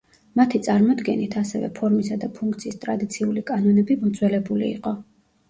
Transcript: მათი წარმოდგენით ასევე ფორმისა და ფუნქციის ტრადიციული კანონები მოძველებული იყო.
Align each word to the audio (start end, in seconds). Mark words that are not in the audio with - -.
მათი 0.39 0.59
წარმოდგენით 0.67 1.37
ასევე 1.41 1.69
ფორმისა 1.79 2.17
და 2.23 2.31
ფუნქციის 2.39 2.81
ტრადიციული 2.87 3.45
კანონები 3.53 4.01
მოძველებული 4.07 4.69
იყო. 4.73 4.97